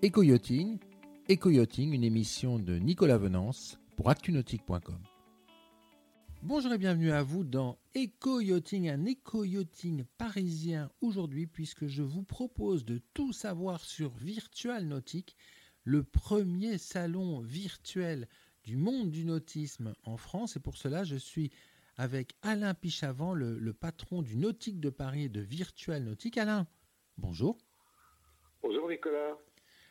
Éco-yachting, 0.00 0.78
une 1.28 2.04
émission 2.04 2.60
de 2.60 2.74
Nicolas 2.78 3.18
Venance 3.18 3.80
pour 3.96 4.10
actunautique.com. 4.10 5.02
Bonjour 6.42 6.72
et 6.72 6.78
bienvenue 6.78 7.10
à 7.10 7.24
vous 7.24 7.42
dans 7.42 7.80
Éco-yachting, 7.96 8.88
un 8.90 9.04
éco-yachting 9.06 10.04
parisien 10.16 10.88
aujourd'hui 11.00 11.48
puisque 11.48 11.88
je 11.88 12.04
vous 12.04 12.22
propose 12.22 12.84
de 12.84 13.00
tout 13.12 13.32
savoir 13.32 13.80
sur 13.80 14.10
Virtual 14.18 14.84
Nautique, 14.84 15.36
le 15.82 16.04
premier 16.04 16.78
salon 16.78 17.40
virtuel 17.40 18.28
du 18.62 18.76
monde 18.76 19.10
du 19.10 19.24
nautisme 19.24 19.94
en 20.04 20.16
France 20.16 20.56
et 20.56 20.60
pour 20.60 20.76
cela 20.76 21.02
je 21.02 21.16
suis 21.16 21.50
avec 21.96 22.36
Alain 22.42 22.74
Pichavant, 22.74 23.34
le, 23.34 23.58
le 23.58 23.72
patron 23.72 24.22
du 24.22 24.36
Nautique 24.36 24.78
de 24.78 24.90
Paris 24.90 25.24
et 25.24 25.28
de 25.28 25.40
Virtual 25.40 26.04
Nautique. 26.04 26.38
Alain, 26.38 26.68
bonjour. 27.16 27.58
Bonjour 28.62 28.88
Nicolas. 28.88 29.36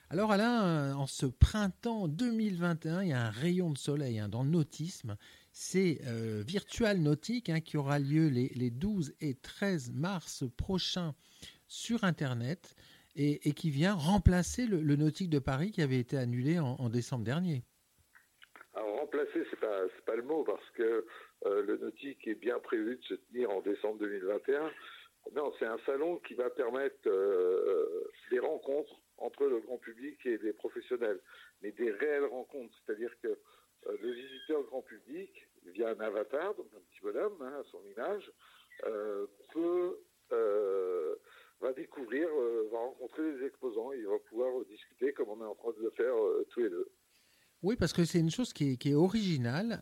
Alors 0.10 0.32
Alain, 0.32 0.96
en 0.96 1.06
ce 1.06 1.26
printemps 1.26 2.08
2021, 2.08 3.04
il 3.04 3.10
y 3.10 3.14
a 3.14 3.26
un 3.26 3.30
rayon 3.30 3.72
de 3.72 3.78
soleil 3.78 4.20
hein, 4.20 4.30
dans 4.30 4.42
le 4.42 4.50
nautisme. 4.50 5.18
C'est 5.52 6.00
euh, 6.08 6.42
Virtual 6.48 6.98
Nautique 6.98 7.50
hein, 7.50 7.60
qui 7.60 7.76
aura 7.76 8.00
lieu 8.00 8.30
les, 8.30 8.48
les, 8.56 8.70
12 8.72 9.16
et 9.20 9.36
13 9.36 9.92
mars 9.92 10.46
prochains 10.56 11.14
sur 11.68 12.06
Internet 12.06 12.74
et, 13.18 13.52
qui 13.52 13.70
vient 13.70 13.96
remplacer 13.96 14.66
le, 14.66 14.96
Nautique 14.96 15.30
de 15.30 15.40
Paris 15.40 15.72
qui 15.72 15.82
avait 15.82 16.00
été 16.00 16.18
annulé 16.18 16.58
en, 16.58 16.88
décembre 16.88 17.26
dernier. 17.26 17.64
Alors 18.76 19.02
remplacer, 19.02 19.44
c'est 19.50 19.60
pas 19.60 19.88
pas 20.06 20.16
le 20.16 20.24
mot 20.24 20.46
parce 20.46 20.70
que 20.76 21.06
euh, 21.48 21.64
le 21.64 21.78
Nautique 21.80 22.26
est 22.28 22.40
bien 22.40 22.60
prévu 22.60 22.96
de 22.96 23.04
se 23.04 23.16
tenir 23.16 23.50
en 23.50 23.60
décembre 23.60 23.98
2021. 24.00 24.72
Non, 25.36 25.52
c'est 25.60 25.66
un 25.66 25.80
salon 25.86 26.22
qui 26.26 26.36
va 26.36 26.50
permettre 26.50 26.96
euh, 27.08 28.10
des 28.32 28.40
rencontres 28.40 29.02
entre 29.18 29.46
le 29.46 29.60
grand 29.60 29.78
public 29.78 30.26
et 30.26 30.38
les 30.38 30.54
professionnels, 30.54 31.20
mais 31.62 31.72
des 31.72 31.92
réelles 31.92 32.26
rencontres. 32.26 32.76
C'est-à-dire 32.86 33.12
que 33.22 33.38
euh, 33.88 33.98
le 34.02 34.12
visiteur 34.12 34.64
grand 34.64 34.82
public, 34.82 35.32
via 35.74 35.90
un 35.90 36.00
avatar, 36.00 36.56
donc 36.56 36.68
un 36.76 36.80
petit 36.80 37.02
bonhomme 37.02 37.42
hein, 37.42 37.54
à 37.60 37.64
son 37.72 37.84
image, 37.92 38.32
euh, 38.86 39.28
euh, 40.32 41.16
va 41.60 41.74
découvrir, 41.74 42.28
va 42.72 42.80
rencontrer 42.80 43.34
les 43.34 43.48
exposants, 43.48 43.92
il 43.92 44.06
va 44.06 44.20
pouvoir 44.30 44.64
discuter 44.66 45.14
comme 45.14 45.30
on 45.30 45.42
est 45.42 45.48
en 45.48 45.56
train 45.56 45.72
de 45.72 45.84
le 45.84 45.92
faire 45.92 46.14
tous 46.50 46.62
les 46.62 46.70
deux. 46.70 46.90
Oui, 47.64 47.76
parce 47.76 47.92
que 47.92 48.06
c'est 48.06 48.20
une 48.20 48.30
chose 48.30 48.54
qui 48.54 48.78
est, 48.80 48.94
originale. 48.94 49.82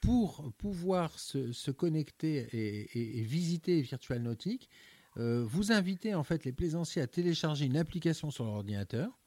Pour 0.00 0.50
pouvoir 0.56 1.18
se, 1.18 1.70
connecter 1.70 2.46
et, 2.52 3.18
et, 3.18 3.22
visiter 3.22 3.82
Virtual 3.82 4.22
Nautique, 4.22 4.70
euh, 5.18 5.44
vous 5.46 5.72
invitez 5.72 6.14
en 6.14 6.22
fait 6.22 6.44
les 6.44 6.52
plaisanciers 6.52 7.00
à 7.00 7.06
télécharger 7.06 7.64
une 7.64 7.76
application 7.76 8.30
sur 8.30 8.44
leur 8.44 8.54
ordinateur, 8.54 9.18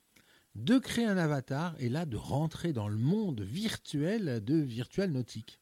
de 0.55 0.77
créer 0.77 1.05
un 1.05 1.17
avatar 1.17 1.75
et 1.79 1.89
là 1.89 2.05
de 2.05 2.17
rentrer 2.17 2.73
dans 2.73 2.87
le 2.87 2.97
monde 2.97 3.41
virtuel 3.41 4.43
de 4.43 4.55
Virtual 4.55 5.09
Nautique. 5.09 5.59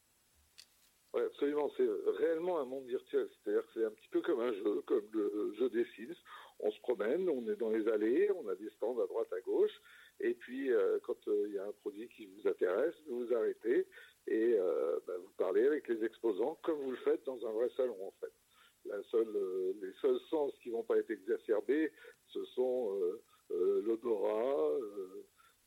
Oui, 1.14 1.22
absolument. 1.26 1.72
C'est 1.78 1.88
réellement 2.20 2.60
un 2.60 2.66
monde 2.66 2.86
virtuel. 2.86 3.30
C'est-à-dire 3.44 3.64
c'est 3.74 3.86
un 3.86 3.92
petit 3.92 4.10
peu 4.10 4.22
comme 4.22 4.42
un 4.42 4.52
jeu, 4.52 4.82
comme 4.86 5.06
le 5.14 5.54
jeu 5.58 5.70
des 5.70 5.86
Sims. 5.96 6.16
On 6.60 6.72
se 6.72 6.80
promène, 6.82 7.30
on 7.30 7.48
est 7.48 7.56
dans 7.56 7.70
les 7.70 7.88
allées, 7.88 8.30
on 8.32 8.50
a 8.50 8.56
des 8.56 8.70
stands 8.72 9.00
à 9.00 9.08
droite, 9.08 9.32
à 9.32 9.40
gauche. 9.42 9.72
Et 10.20 10.34
puis, 10.34 10.72
euh, 10.72 10.98
quand 11.04 11.16
il 11.28 11.32
euh, 11.32 11.50
y 11.50 11.58
a 11.60 11.66
un 11.66 11.72
produit 11.82 12.10
qui 12.10 12.26
vous 12.26 12.48
intéresse, 12.50 12.96
vous 13.08 13.26
vous 13.26 13.34
arrêtez 13.34 13.86
et 14.30 14.58
bah, 15.08 15.14
vous 15.20 15.32
parlez 15.38 15.66
avec 15.66 15.88
les 15.88 16.04
exposants 16.04 16.60
comme 16.62 16.78
vous 16.82 16.92
le 16.92 16.98
faites 16.98 17.24
dans 17.26 17.48
un 17.48 17.52
vrai 17.52 17.70
salon, 17.78 17.96
en 18.06 18.14
fait. 18.20 18.34
Euh, 18.92 19.74
les 19.82 19.94
seuls 20.02 20.20
sens 20.30 20.52
qui 20.62 20.70
vont 20.70 20.84
pas 20.84 20.98
être 20.98 21.12
exacerbés, 21.12 21.92
ce 22.28 22.44
sont 22.56 23.00
euh, 23.52 23.82
l'odorat 23.82 24.72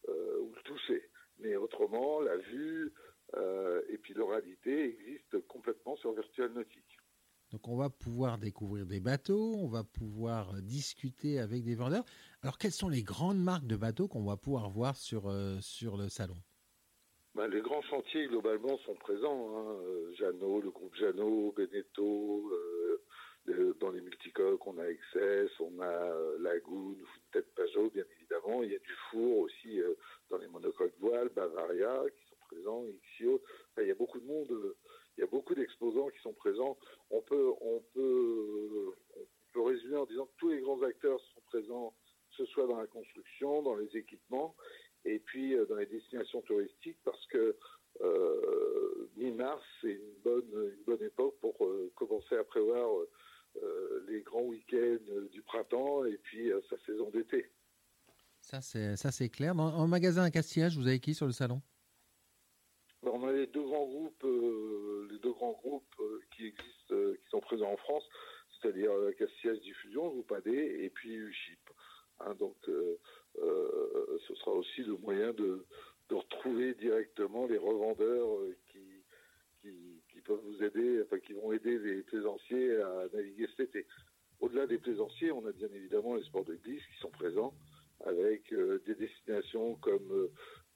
ou 0.09 0.53
le 0.55 0.63
toucher. 0.65 1.03
Mais 1.39 1.57
autrement, 1.57 2.21
la 2.21 2.37
vue 2.37 2.93
et 3.89 3.99
puis 3.99 4.13
l'oralité 4.15 4.85
existent 4.85 5.41
complètement 5.49 5.97
sur 5.97 6.13
Virtual 6.13 6.53
Nautique. 6.53 6.99
Donc 7.53 7.67
on 7.67 7.77
va 7.77 7.91
pouvoir 7.91 8.39
découvrir 8.39 8.87
des 8.87 9.01
bateaux, 9.01 9.57
on 9.57 9.67
va 9.67 9.83
pouvoir 9.83 10.55
discuter 10.63 11.41
avec 11.41 11.65
des 11.65 11.75
vendeurs. 11.75 12.05
Alors 12.43 12.59
quelles 12.59 12.73
sont 12.73 12.89
les 12.89 13.03
grandes 13.03 13.43
marques 13.43 13.67
de 13.67 13.77
bateaux 13.77 14.07
qu'on 14.07 14.25
va 14.25 14.37
pouvoir 14.37 14.71
voir 14.71 14.97
sur, 14.97 15.29
euh, 15.29 15.59
sur 15.61 15.97
le 15.97 16.09
salon? 16.09 16.37
Ben, 17.35 17.49
Les 17.49 17.61
grands 17.61 17.83
chantiers 17.83 18.27
globalement 18.27 18.79
sont 18.79 18.95
présents. 18.95 19.57
Hein. 19.57 19.77
Jeannot, 20.15 20.61
le 20.61 20.71
groupe 20.71 20.95
Jeannot, 20.97 21.53
Beneteau, 21.53 22.51
euh, 22.53 23.75
dans 23.81 23.91
les 23.91 24.01
multicoques 24.01 24.67
on 24.67 24.79
a 24.79 24.85
Excess, 24.85 25.51
on 25.61 25.81
a 25.81 25.87
euh, 25.87 26.39
Lagoon, 26.41 26.97
Tête 27.33 27.53
Pajot 27.55 27.91
bien 27.91 28.05
évidemment. 28.19 28.63
Il 28.63 28.73
y 28.73 28.77
a 28.77 28.79
du 28.79 28.95
four 29.11 29.39
aussi 29.39 29.81
euh, 29.81 29.95
dans 30.29 30.39
les 30.39 30.47
monocoques 30.49 30.99
voiles, 30.99 31.31
Bavaria 31.31 32.05
qui 32.11 32.29
sont 32.29 32.37
présents, 32.49 32.85
Ixio. 32.85 33.43
Il 33.79 33.89
y 33.89 33.91
a 33.91 33.95
beaucoup 33.95 34.21
de 34.21 34.27
monde 34.27 34.75
il 35.17 35.23
y 35.23 35.25
a 35.25 35.27
beaucoup 35.27 35.55
d'exposants 35.55 36.09
qui 36.09 36.21
sont 36.23 36.33
présents. 36.33 36.79
On 37.11 37.21
peut, 37.21 37.53
on 37.61 37.83
peut, 37.93 38.95
on 39.17 39.27
peut 39.53 39.61
résumer 39.61 39.97
en 39.97 40.07
disant 40.07 40.25
que 40.25 40.37
tous 40.39 40.49
les 40.49 40.61
grands 40.61 40.81
acteurs 40.83 41.21
sont 41.35 41.41
présents, 41.43 41.95
que 42.31 42.37
ce 42.37 42.47
soit 42.47 42.67
dans 42.67 42.79
la 42.79 42.87
construction, 42.87 43.61
dans 43.63 43.77
les 43.77 43.95
équipements, 43.99 44.55
et 45.05 45.19
puis 45.19 45.55
euh, 45.55 45.67
dans 45.67 45.77
les 45.77 45.87
destinations 45.87 46.43
touristiques, 46.43 46.99
parce 47.05 47.27
que 47.27 47.57
euh, 48.03 49.11
mi-mars, 49.17 49.63
c'est 49.81 49.93
une 49.93 50.15
bonne, 50.23 50.51
une 50.55 50.85
bonne 50.87 51.03
époque 51.03 51.39
pour 51.41 51.55
euh, 51.65 51.91
commencer 51.95 52.37
à 52.37 52.45
prévoir 52.45 52.89
les 54.07 54.23
grands 54.23 54.45
week-ends 54.45 55.29
du 55.33 55.43
printemps 55.43 56.05
et 56.05 56.19
puis 56.19 56.53
sa 56.69 56.79
saison 56.87 57.11
d'été. 57.11 57.51
Ça, 58.41 58.61
c'est, 58.61 58.97
ça, 58.97 59.11
c'est 59.11 59.29
clair. 59.29 59.57
Dans, 59.57 59.75
en 59.75 59.89
magasin 59.89 60.23
à 60.23 60.31
Castillage, 60.31 60.77
vous 60.77 60.87
avez 60.87 61.01
qui 61.01 61.15
sur 61.15 61.27
le 61.27 61.33
salon? 61.33 61.61
On 63.03 63.27
a 63.27 63.33
les 63.33 63.47
deux 63.47 63.63
grands 63.63 63.87
groupes, 63.87 64.25
euh, 64.25 65.09
les 65.11 65.19
deux 65.19 65.33
grands 65.33 65.53
groupes 65.53 65.95
euh, 66.01 66.21
qui 66.37 66.47
existent, 66.47 66.95
euh, 66.95 67.17
qui 67.17 67.31
sont 67.31 67.41
présents 67.41 67.73
en 67.73 67.77
France, 67.79 68.05
c'est-à-dire 68.61 68.93
Castillage 69.19 69.61
Diffusion, 69.61 70.09
Groupadé, 70.09 70.85
et 70.85 70.91
puis 70.91 71.15
UCHIP. 71.15 71.70
Hein, 72.21 72.35
donc, 72.39 72.57
euh, 72.69 72.97
ce 74.27 74.35
sera 74.37 74.53
aussi 74.53 74.83
le 74.83 74.97
moyen 74.97 75.33
de, 75.33 75.65
retrouver 76.11 76.75
directement 76.75 77.47
les 77.47 77.57
revendeurs 77.57 78.41
qui, 78.73 79.05
qui, 79.63 80.03
qui, 80.13 80.21
peuvent 80.23 80.41
vous 80.43 80.65
aider, 80.65 81.03
enfin 81.05 81.21
qui 81.21 81.35
vont 81.35 81.53
aider 81.53 81.79
les 81.79 82.03
plaisanciers 82.03 82.77
à 82.79 83.07
naviguer 83.13 83.47
cet 83.57 83.69
été. 83.69 83.87
Au-delà 84.41 84.67
des 84.67 84.79
plaisanciers, 84.79 85.31
on 85.31 85.47
a 85.47 85.53
bien 85.53 85.69
évidemment 85.73 86.17
les 86.17 86.25
sports 86.25 86.45
de 86.45 86.57
glisse 86.57 86.83
qui 86.83 87.01
sont 87.01 87.11
présents 87.11 87.55
avec 88.07 88.53
des 88.53 88.95
destinations 88.97 89.77
comme 89.77 90.31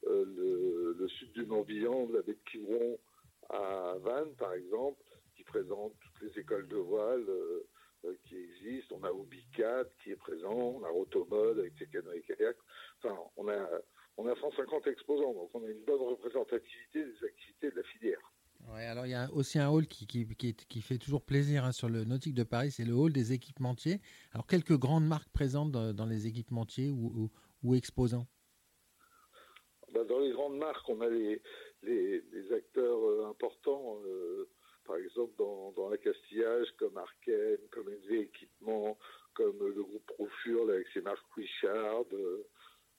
euh, 0.06 0.94
le, 0.98 1.08
sud 1.08 1.32
du 1.32 1.44
Morbihan, 1.46 2.08
la 2.12 2.22
baie 2.22 2.32
de 2.34 2.50
Quiberon 2.50 2.98
à 3.50 3.94
Vannes, 4.00 4.34
par 4.38 4.54
exemple, 4.54 5.02
qui 5.36 5.44
présente 5.44 5.92
toutes 6.00 6.22
les 6.22 6.40
écoles 6.40 6.66
de 6.68 6.76
voile 6.76 7.24
euh, 7.28 7.66
euh, 8.04 8.16
qui 8.24 8.36
existent. 8.36 8.96
On 9.00 9.04
a 9.04 9.10
Ubicat 9.12 9.84
qui 10.02 10.10
est 10.12 10.16
présent, 10.16 10.52
on 10.52 10.84
a 10.84 10.88
Rotomode 10.88 11.58
avec 11.58 11.72
ses 11.78 11.86
canoës 11.86 12.14
et 12.16 12.22
kayaks. 12.22 12.56
Enfin, 13.02 13.16
on 13.36 13.48
a, 13.48 13.68
on 14.16 14.26
a 14.26 14.36
150 14.36 14.86
exposants, 14.86 15.34
donc 15.34 15.50
on 15.54 15.64
a 15.64 15.70
une 15.70 15.84
bonne 15.84 16.00
représentativité 16.00 17.04
des 17.04 17.26
activités 17.26 17.70
de 17.70 17.76
la 17.76 17.82
filière. 17.84 18.32
Ouais, 18.72 18.86
alors 18.86 19.06
il 19.06 19.10
y 19.10 19.14
a 19.14 19.30
aussi 19.32 19.58
un 19.58 19.68
hall 19.68 19.86
qui, 19.86 20.06
qui, 20.06 20.26
qui, 20.36 20.54
qui 20.54 20.80
fait 20.80 20.98
toujours 20.98 21.22
plaisir 21.22 21.64
hein, 21.64 21.72
sur 21.72 21.88
le 21.88 22.04
Nautique 22.04 22.34
de 22.34 22.44
Paris, 22.44 22.70
c'est 22.70 22.84
le 22.84 22.94
hall 22.94 23.12
des 23.12 23.32
équipementiers. 23.32 24.00
Alors 24.32 24.46
quelques 24.46 24.78
grandes 24.78 25.06
marques 25.06 25.30
présentes 25.32 25.70
dans, 25.70 25.92
dans 25.92 26.06
les 26.06 26.26
équipementiers 26.26 26.88
ou, 26.88 27.12
ou, 27.14 27.30
ou 27.62 27.74
exposants? 27.74 28.26
Ben, 29.92 30.04
dans 30.06 30.18
les 30.18 30.32
grandes 30.32 30.56
marques, 30.56 30.88
on 30.88 31.00
a 31.02 31.08
les, 31.08 31.42
les, 31.82 32.20
les 32.32 32.52
acteurs 32.52 32.98
euh, 32.98 33.26
importants, 33.28 34.00
euh, 34.06 34.48
dans 35.94 36.10
l'accastillage, 36.10 36.66
comme 36.78 36.96
Arken, 36.96 37.58
comme 37.70 37.88
NV 37.88 38.20
Équipement, 38.20 38.98
comme 39.34 39.58
le 39.58 39.82
groupe 39.82 40.06
Profurl 40.06 40.70
avec 40.70 40.86
ses 40.92 41.00
marques 41.00 41.24
Richard, 41.36 42.04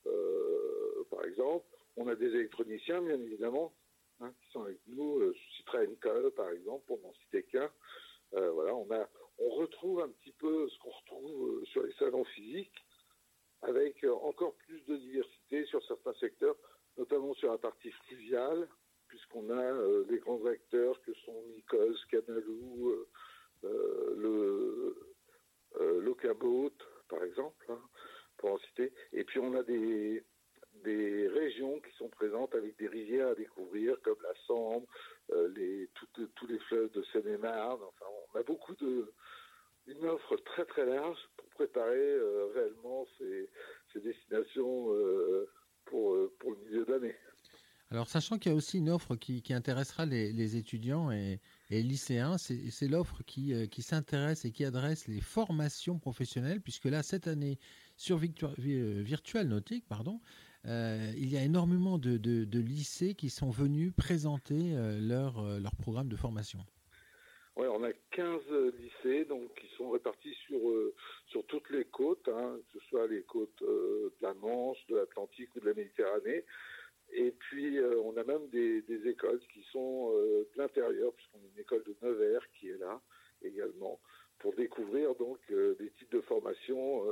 euh, 0.05 1.03
par 1.09 1.23
exemple. 1.25 1.65
On 1.97 2.07
a 2.07 2.15
des 2.15 2.27
électroniciens, 2.27 3.01
bien 3.01 3.19
évidemment, 3.19 3.73
hein, 4.19 4.31
qui 4.41 4.51
sont 4.51 4.63
avec 4.63 4.79
nous, 4.87 5.19
euh, 5.19 5.33
Citroën 5.57 5.95
Call, 6.01 6.31
par 6.31 6.49
exemple, 6.51 6.85
pour 6.87 6.99
n'en 7.01 7.13
citer 7.13 7.43
qu'un. 7.43 7.71
Euh, 8.33 8.51
voilà, 8.51 8.75
on, 8.75 8.89
a, 8.91 9.09
on 9.39 9.49
retrouve 9.49 10.01
un 10.01 10.09
petit 10.09 10.33
peu 10.33 10.67
ce 10.69 10.77
qu'on 10.79 10.91
retrouve 10.91 11.61
euh, 11.61 11.65
sur 11.65 11.83
les 11.83 11.93
salons 11.93 12.25
physiques, 12.25 12.85
avec 13.61 14.03
encore 14.03 14.53
plus 14.67 14.81
de 14.85 14.97
diversité 14.97 15.65
sur 15.65 15.83
certains 15.85 16.13
secteurs 16.15 16.55
notamment 16.97 17.33
sur 17.33 17.51
la 17.51 17.57
partie 17.57 17.91
fluviale, 17.91 18.69
puisqu'on 19.07 19.49
a 19.49 19.61
euh, 19.61 20.05
les 20.09 20.19
grands 20.19 20.43
acteurs 20.45 20.99
que 21.01 21.13
sont 21.25 21.43
Nikos, 21.53 21.95
Canalou, 22.09 22.89
euh, 22.89 23.07
euh, 23.63 24.15
le 24.17 25.07
euh, 25.79 26.01
Locaboat, 26.01 26.73
par 27.09 27.23
exemple, 27.23 27.65
hein, 27.69 27.81
pour 28.37 28.53
en 28.53 28.57
citer. 28.59 28.91
Et 29.13 29.23
on 29.39 29.55
a 29.55 29.63
des, 29.63 30.23
des 30.83 31.27
régions 31.27 31.79
qui 31.79 31.95
sont 31.97 32.09
présentes 32.09 32.53
avec 32.55 32.77
des 32.77 32.87
rivières 32.87 33.29
à 33.29 33.35
découvrir, 33.35 33.95
comme 34.03 34.17
la 34.21 34.33
Sambre, 34.47 34.87
euh, 35.31 35.47
les, 35.55 35.89
tout, 35.95 36.27
tous 36.35 36.47
les 36.47 36.59
fleuves 36.59 36.91
de 36.91 37.03
Seine-et-Marne. 37.11 37.81
Enfin, 37.81 38.05
on 38.33 38.39
a 38.39 38.43
beaucoup 38.43 38.75
de 38.75 39.11
une 39.87 40.03
offre 40.05 40.35
très 40.37 40.65
très 40.65 40.85
large 40.85 41.19
pour 41.37 41.47
préparer 41.49 42.17
réellement 42.55 43.05
ces, 43.19 43.47
destinations 43.93 44.87
pour, 45.85 46.17
pour 46.39 46.51
le 46.51 46.57
milieu 46.65 46.85
d'année. 46.85 47.15
Alors, 47.91 48.09
sachant 48.09 48.39
qu'il 48.39 48.51
y 48.51 48.55
a 48.55 48.57
aussi 48.57 48.79
une 48.79 48.89
offre 48.89 49.15
qui, 49.15 49.43
intéressera 49.51 50.05
les, 50.05 50.55
étudiants 50.57 51.11
et, 51.11 51.39
les 51.69 51.83
lycéens, 51.83 52.37
c'est 52.37 52.87
l'offre 52.87 53.21
qui, 53.23 53.69
qui 53.69 53.81
s'intéresse 53.83 54.43
et 54.43 54.51
qui 54.51 54.65
adresse 54.65 55.07
les 55.07 55.21
formations 55.21 55.99
professionnelles, 55.99 56.61
puisque 56.61 56.85
là, 56.85 57.03
cette 57.03 57.27
année, 57.27 57.59
sur 57.95 58.17
Virtual 58.17 59.47
Nautique, 59.47 59.85
pardon, 59.87 60.19
euh, 60.67 61.11
il 61.15 61.31
y 61.31 61.37
a 61.37 61.43
énormément 61.43 61.97
de, 61.97 62.59
lycées 62.59 63.13
qui 63.13 63.29
sont 63.29 63.49
venus 63.49 63.93
présenter 63.95 64.75
euh, 64.75 64.99
leur, 64.99 65.39
euh, 65.39 65.59
leur 65.59 65.75
programme 65.75 66.09
de 66.09 66.15
formation. 66.15 66.59
Oui, 67.55 67.67
on 67.67 67.83
a 67.83 67.93
15 68.11 68.41
lycées 68.77 69.25
donc, 69.25 69.53
qui 69.55 69.67
sont 69.77 69.91
répartis 69.91 70.33
sur, 70.45 70.59
sur 71.27 71.45
toutes 71.45 71.69
les 71.69 71.85
côtes, 71.85 72.27
hein, 72.27 72.57
que 72.57 72.79
ce 72.79 72.85
soit 72.87 73.07
les 73.07 73.23
côtes 73.23 73.61
de 73.61 74.11
la 74.21 74.33
Manche, 74.33 74.85
de 74.87 74.97
l'Atlantique 74.97 75.55
ou 75.55 75.61
de 75.61 75.67
la 75.67 75.73
Méditerranée. 75.73 76.43
Et 77.13 77.31
puis, 77.31 77.79
on 78.03 78.17
a 78.17 78.25
même 78.25 78.49
des, 78.49 78.83
écoles 79.07 79.39
qui 79.53 79.63
sont 79.71 80.11
de 80.11 80.57
l'intérieur, 80.57 81.13
puisqu'on 81.13 81.37
a 81.37 81.47
une 81.55 81.61
école 81.61 81.83
de 81.85 81.95
Nevers 82.01 82.45
qui 82.59 82.67
est 82.67 82.77
là 82.77 82.99
également, 83.41 84.01
pour 84.39 84.53
découvrir 84.55 85.15
donc 85.15 85.39
des 85.49 85.89
types 85.91 86.11
de 86.11 86.21
formation 86.21 87.03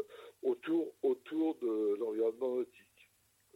autour, 0.44 0.94
autour 1.02 1.56
de 1.56 1.96
l'environnement 2.00 2.58
nautique. 2.58 2.94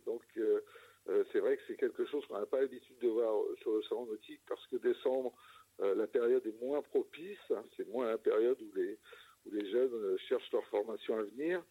Donc 0.07 0.23
euh, 0.37 0.61
euh, 1.09 1.23
c'est 1.31 1.39
vrai 1.39 1.57
que 1.57 1.63
c'est 1.67 1.75
quelque 1.75 2.05
chose 2.05 2.25
qu'on 2.25 2.39
n'a 2.39 2.45
pas 2.45 2.61
l'habitude 2.61 2.97
de 2.99 3.09
voir 3.09 3.43
sur 3.61 3.75
le 3.75 3.83
salon 3.83 4.05
nautique 4.07 4.41
parce 4.47 4.65
que 4.67 4.77
décembre, 4.77 5.33
euh, 5.81 5.93
la 5.93 6.07
période 6.07 6.45
est 6.47 6.59
moins 6.61 6.81
propice, 6.81 7.37
hein. 7.51 7.63
c'est 7.75 7.87
moins 7.89 8.07
la 8.07 8.17
période 8.17 8.59
où 8.61 8.71
les, 8.75 8.97
où 9.45 9.51
les 9.51 9.69
jeunes 9.69 10.17
cherchent 10.27 10.51
leur 10.51 10.65
formation 10.67 11.17
à 11.17 11.23
venir. 11.23 11.61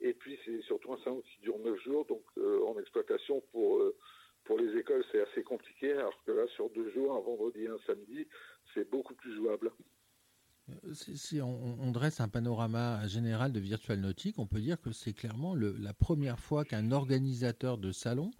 Et 0.00 0.12
puis 0.12 0.38
c'est 0.44 0.60
surtout 0.62 0.92
un 0.92 0.98
salon 0.98 1.22
qui 1.22 1.40
dure 1.40 1.58
9 1.58 1.80
jours, 1.82 2.04
donc 2.04 2.24
en 2.36 2.78
exploitation 2.80 3.40
pour, 3.52 3.80
pour 4.42 4.58
les 4.58 4.76
écoles 4.76 5.04
c'est 5.12 5.20
assez 5.20 5.44
compliqué, 5.44 5.92
alors 5.92 6.20
que 6.24 6.32
là 6.32 6.46
sur 6.48 6.68
deux 6.70 6.90
jours, 6.90 7.14
un 7.14 7.20
vendredi 7.20 7.62
et 7.62 7.68
un 7.68 7.78
samedi, 7.86 8.26
c'est 8.74 8.90
beaucoup 8.90 9.14
plus 9.14 9.32
jouable. 9.36 9.70
Si 10.92 11.42
on, 11.42 11.90
dresse 11.92 12.20
un 12.20 12.28
panorama 12.28 13.06
général 13.06 13.52
de 13.52 13.60
Virtual 13.60 13.98
Nautique, 14.00 14.38
on 14.38 14.46
peut 14.46 14.60
dire 14.60 14.80
que 14.80 14.92
c'est 14.92 15.12
clairement 15.12 15.54
la 15.54 15.92
première 15.92 16.38
fois 16.38 16.64
qu'un 16.64 16.90
organisateur 16.90 17.76
de 17.76 17.92
salon 17.92 18.30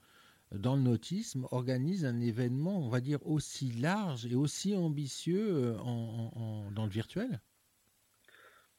dans 0.50 0.76
le 0.76 0.82
nautisme 0.82 1.47
organise 1.50 2.05
un 2.05 2.21
événement, 2.21 2.79
on 2.79 2.88
va 2.88 3.00
dire, 3.00 3.19
aussi 3.26 3.73
large 3.73 4.26
et 4.26 4.35
aussi 4.35 4.75
ambitieux 4.76 5.49
euh, 5.50 5.73
dans 6.75 6.85
le 6.85 6.91
virtuel 6.91 7.41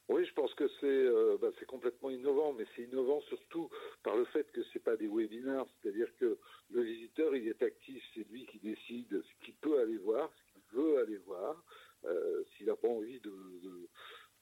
Oui, 0.10 0.26
je 0.26 0.34
pense 0.34 0.54
que 0.54 0.66
euh, 0.84 1.38
bah, 1.42 1.50
c'est 1.60 1.66
complètement 1.66 2.10
innovant, 2.10 2.54
mais 2.54 2.66
c'est 2.76 2.84
innovant 2.84 3.22
surtout 3.22 3.70
par 4.04 4.16
le 4.16 4.26
fait 4.26 4.52
que 4.52 4.64
ce 4.64 4.70
n'est 4.76 4.84
pas 4.84 4.96
des 4.96 5.08
webinaires, 5.08 5.66
c'est-à-dire 5.82 6.08
que 6.20 6.38
le 6.72 6.82
visiteur, 6.82 7.36
il 7.36 7.48
est 7.48 7.62
actif, 7.62 8.04
c'est 8.14 8.28
lui 8.30 8.46
qui 8.46 8.60
décide 8.60 9.22
ce 9.22 9.46
qu'il 9.46 9.56
peut 9.56 9.80
aller 9.82 9.98
voir, 9.98 10.32
ce 10.32 10.54
qu'il 10.54 10.64
veut 10.80 11.00
aller 11.00 11.18
voir. 11.18 11.64
Euh, 12.08 12.44
s'il 12.56 12.68
n'a 12.68 12.76
pas 12.76 12.88
envie 12.88 13.20
de, 13.22 13.34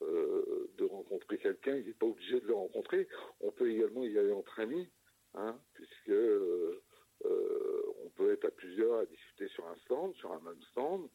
euh, 0.02 0.70
de, 0.76 0.84
rencontrer 0.84 1.38
quelqu'un, 1.38 1.76
il 1.76 1.86
n'est 1.86 1.94
pas 1.94 2.06
obligé 2.06 2.40
de 2.40 2.46
le 2.46 2.54
rencontrer. 2.54 3.08
On 3.40 3.50
peut 3.52 3.70
également 3.70 4.04
y 4.04 4.18
aller 4.18 4.32
entre 4.32 4.60
amis, 4.60 4.88
hein, 5.34 5.58
puisque 5.72 6.10
euh, 6.10 6.82
on 7.24 8.08
peut 8.10 8.32
être 8.32 8.44
à 8.44 8.50
plusieurs 8.50 8.98
à 8.98 9.06
discuter 9.06 9.48
sur 9.48 9.66
un 9.66 9.76
stand, 9.84 10.14
sur 10.16 10.32
un 10.32 10.40
même 10.40 10.60
stand. 10.70 11.08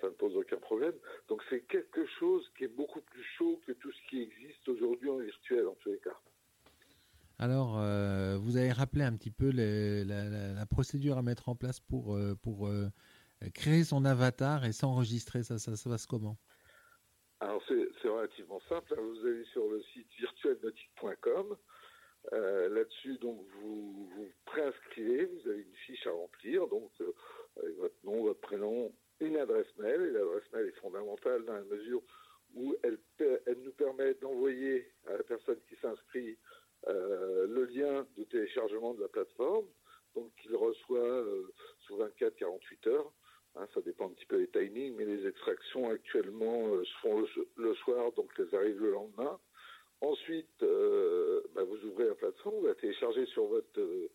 Ça 0.00 0.06
ne 0.06 0.12
pose 0.12 0.36
aucun 0.36 0.58
problème. 0.58 0.94
Donc 1.28 1.42
c'est 1.50 1.62
quelque 1.62 2.06
chose 2.20 2.48
qui 2.56 2.64
est 2.64 2.68
beaucoup 2.68 3.00
plus 3.00 3.24
chaud 3.36 3.60
que 3.66 3.72
tout 3.72 3.90
ce 3.90 4.08
qui 4.08 4.22
existe 4.22 4.68
aujourd'hui 4.68 5.10
en 5.10 5.18
virtuel, 5.18 5.66
en 5.66 5.74
tous 5.74 5.90
les 5.90 5.98
cas. 5.98 6.16
Alors, 7.40 7.72
vous 8.38 8.56
avez 8.56 8.70
rappelé 8.70 9.02
un 9.02 9.16
petit 9.16 9.32
peu 9.32 9.50
la, 9.50 10.64
procédure 10.66 11.18
à 11.18 11.22
mettre 11.22 11.48
en 11.48 11.56
place 11.56 11.80
pour, 11.80 12.16
pour 12.42 12.70
créer 13.50 13.84
son 13.84 14.04
avatar 14.04 14.64
et 14.64 14.72
s'enregistrer, 14.72 15.42
ça, 15.42 15.58
ça 15.58 15.76
se 15.76 15.88
passe 15.88 16.06
comment? 16.06 16.36
Alors 17.40 17.60
c'est 17.66 18.08
relativement 18.08 18.60
simple. 18.68 18.94
Hein. 18.96 19.02
Vous 19.02 19.26
allez 19.26 19.44
sur 19.46 19.68
le 19.68 19.82
site 19.92 20.06
virtuelnautique.com. 20.18 21.56
Euh, 22.32 22.68
là-dessus, 22.68 23.18
donc 23.18 23.44
vous 23.60 24.08
vous 24.14 24.28
préinscrivez, 24.44 25.24
vous 25.24 25.48
avez 25.48 25.62
une 25.62 25.74
fiche 25.86 26.06
à 26.06 26.12
remplir, 26.12 26.68
donc 26.68 26.88
euh, 27.00 27.12
avec 27.60 27.76
votre 27.78 27.96
nom, 28.04 28.22
votre 28.22 28.40
prénom, 28.40 28.94
une 29.18 29.36
adresse 29.36 29.66
mail. 29.76 30.02
Et 30.02 30.10
l'adresse 30.12 30.52
mail 30.52 30.68
est 30.68 30.80
fondamentale 30.80 31.44
dans 31.44 31.54
la 31.54 31.64
mesure 31.64 32.00
où 32.54 32.76
elle, 32.84 32.98
elle 33.18 33.58
nous 33.64 33.72
permet 33.72 34.14
d'envoyer 34.14 34.88
à 35.08 35.16
la 35.16 35.22
personne 35.24 35.58
qui 35.68 35.74
s'inscrit 35.82 36.38
euh, 36.86 37.48
le 37.48 37.64
lien 37.64 38.06
de 38.16 38.22
téléchargement 38.24 38.94
de 38.94 39.00
la 39.00 39.08
plateforme, 39.08 39.66
donc 40.14 40.32
qu'il 40.36 40.54
reçoit 40.54 41.24
sous 41.86 41.96
24-48 41.96 42.88
heures. 42.88 43.12
Hein, 43.54 43.66
ça 43.74 43.82
dépend 43.82 44.06
un 44.06 44.14
petit 44.14 44.24
peu 44.24 44.38
des 44.38 44.48
timings, 44.48 44.94
mais 44.96 45.04
les 45.04 45.26
extractions 45.26 45.90
actuellement 45.90 46.74
euh, 46.74 46.84
se 46.84 46.94
font 47.02 47.26
le, 47.56 47.74
soir, 47.74 48.10
donc 48.12 48.30
elles 48.38 48.54
arrivent 48.54 48.80
le 48.80 48.92
lendemain. 48.92 49.38
Ensuite, 50.00 50.62
euh, 50.62 51.42
bah, 51.54 51.62
vous 51.62 51.84
ouvrez 51.84 52.06
la 52.06 52.14
plateforme, 52.14 52.60
vous 52.60 52.66
la 52.66 52.74
téléchargez 52.74 53.26
sur 53.26 53.44
votre, 53.46 53.78
euh, 53.78 54.08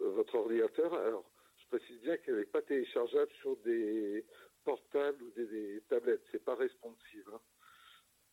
votre 0.00 0.34
ordinateur. 0.34 0.92
Alors, 0.94 1.30
je 1.58 1.78
précise 1.78 2.00
bien 2.00 2.16
qu'elle 2.16 2.38
n'est 2.38 2.44
pas 2.46 2.62
téléchargeable 2.62 3.30
sur 3.40 3.56
des 3.58 4.24
portables 4.64 5.22
ou 5.22 5.30
des, 5.36 5.80
tablettes. 5.88 6.24
C'est 6.32 6.44
pas 6.44 6.56
responsive. 6.56 7.30
Hein. 7.32 7.40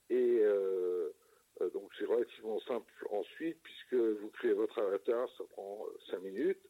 Et 0.10 0.44
donc, 1.74 1.90
c'est 1.98 2.06
relativement 2.06 2.60
simple 2.62 2.92
ensuite, 3.12 3.58
puisque 3.62 3.94
vous 3.94 4.30
créez 4.32 4.54
votre 4.54 4.80
avatar, 4.80 5.30
ça 5.38 5.44
prend 5.52 5.86
5 6.10 6.22
minutes. 6.22 6.62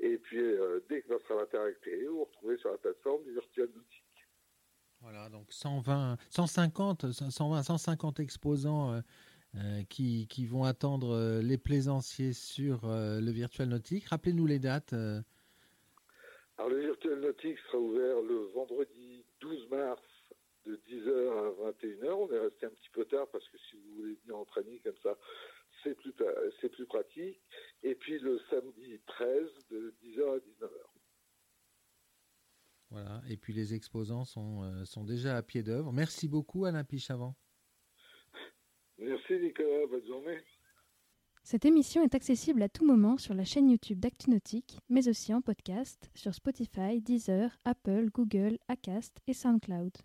Et 0.00 0.18
puis, 0.18 0.42
dès 0.88 1.01
vous 1.52 2.16
vous 2.16 2.24
retrouvez 2.24 2.56
sur 2.58 2.70
la 2.70 2.78
plateforme 2.78 3.22
du 3.24 3.32
Virtual 3.32 3.68
Nautique. 3.68 4.28
Voilà, 5.00 5.28
donc 5.28 5.52
120, 5.52 6.16
150, 6.30 7.12
120, 7.12 7.62
150 7.62 8.20
exposants 8.20 8.92
euh, 8.92 9.00
euh, 9.56 9.82
qui, 9.88 10.28
qui, 10.28 10.46
vont 10.46 10.64
attendre 10.64 11.40
les 11.42 11.58
plaisanciers 11.58 12.32
sur 12.32 12.82
le 12.84 13.30
Virtual 13.30 13.68
Nautique. 13.68 14.06
Rappelez-nous 14.06 14.46
les 14.46 14.58
dates. 14.58 14.92
Alors, 16.58 16.70
le 16.70 16.80
Virtual 16.80 17.20
Nautique 17.20 17.58
sera 17.66 17.78
ouvert 17.78 18.22
le 18.22 18.50
vendredi 18.54 19.24
12 19.40 19.68
mars 19.70 20.02
de 20.64 20.76
10h 20.88 21.10
à 21.10 21.70
21h. 21.70 22.12
On 22.12 22.32
est 22.32 22.38
resté 22.38 22.66
un 22.66 22.70
petit 22.70 22.90
peu 22.92 23.04
tard 23.04 23.26
parce 23.32 23.48
que 23.48 23.58
si 23.58 23.76
vous 23.76 23.96
voulez 23.96 24.16
venir 24.22 24.36
en 24.36 24.44
training 24.44 24.80
comme 24.82 24.96
ça, 25.02 25.18
c'est 25.82 25.94
plus, 25.94 26.12
c'est 26.60 26.68
plus 26.68 26.86
pratique. 26.86 27.40
Et 27.82 27.94
puis 27.94 28.18
le 28.18 28.38
samedi 28.50 29.00
13 29.06 29.50
de 29.70 29.94
10h 30.01 30.01
à 30.01 30.01
19h. 30.01 30.01
Voilà, 32.92 33.22
et 33.26 33.38
puis 33.38 33.54
les 33.54 33.72
exposants 33.72 34.26
sont, 34.26 34.64
euh, 34.64 34.84
sont 34.84 35.02
déjà 35.02 35.38
à 35.38 35.42
pied 35.42 35.62
d'œuvre. 35.62 35.92
Merci 35.94 36.28
beaucoup 36.28 36.66
Alain 36.66 36.84
Pichavant. 36.84 37.34
Merci 38.98 39.38
Nicolas, 39.40 39.86
bonne 39.90 40.06
journée. 40.06 40.38
Cette 41.42 41.64
émission 41.64 42.04
est 42.04 42.14
accessible 42.14 42.62
à 42.62 42.68
tout 42.68 42.84
moment 42.84 43.16
sur 43.16 43.32
la 43.32 43.44
chaîne 43.44 43.70
YouTube 43.70 43.98
d'ActuNautique, 43.98 44.78
mais 44.90 45.08
aussi 45.08 45.32
en 45.32 45.40
podcast 45.40 46.10
sur 46.14 46.34
Spotify, 46.34 47.00
Deezer, 47.00 47.56
Apple, 47.64 48.10
Google, 48.12 48.58
Acast 48.68 49.16
et 49.26 49.32
SoundCloud. 49.32 49.96